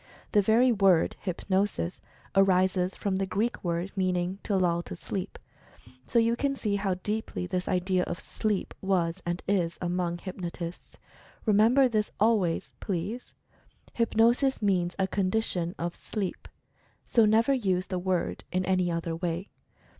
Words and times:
The 0.31 0.41
very 0.41 0.71
word 0.71 1.15
"Hypnosis" 1.19 2.01
arises 2.35 2.95
from 2.95 3.17
the 3.17 3.27
Greek 3.27 3.63
word 3.63 3.91
meaning 3.95 4.39
"to 4.41 4.57
lull 4.57 4.81
to 4.81 4.95
sleep," 4.95 5.37
so 6.03 6.13
36 6.13 6.15
Mental 6.15 6.15
Fascination 6.23 6.25
you 6.27 6.35
can 6.37 6.55
see 6.55 6.75
how 6.77 6.93
deeply 7.03 7.45
this 7.45 7.67
idea 7.67 8.03
of 8.05 8.19
"sleep" 8.19 8.73
was 8.81 9.21
and 9.27 9.43
is, 9.47 9.77
among 9.79 10.17
hypnotists. 10.17 10.97
Remember 11.45 11.87
this, 11.87 12.09
always, 12.19 12.71
please— 12.79 13.35
HYPNOSIS 13.99 14.59
MEANS 14.63 14.95
A 14.97 15.05
CONDITION 15.07 15.75
OF 15.77 15.95
SLEEP, 15.95 16.47
so 17.03 17.25
never 17.25 17.53
use 17.53 17.85
the 17.85 17.99
word 17.99 18.43
in 18.51 18.65
any 18.65 18.89
other 18.89 19.15
way. 19.15 19.49